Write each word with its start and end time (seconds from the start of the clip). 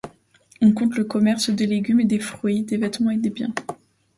On 0.61 0.73
compte 0.73 0.95
le 0.95 1.03
commerce 1.03 1.51
des 1.51 1.67
légumes 1.67 1.99
et 1.99 2.17
fruits, 2.19 2.63
des 2.63 2.77
vêtements 2.77 3.11
et 3.11 3.17
des 3.17 3.29
biens. 3.29 3.53